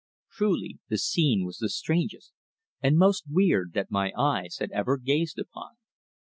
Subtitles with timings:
[0.31, 2.33] Truly, the scene was the strangest
[2.81, 5.77] and most weird that my eyes had ever gazed upon.